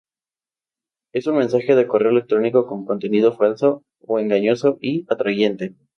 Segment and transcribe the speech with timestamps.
[1.13, 5.75] Es un mensaje de correo electrónico con contenido falso o engañoso y atrayente.